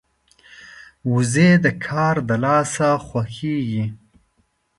[1.13, 3.85] وزې د کار د لاسه خوښيږي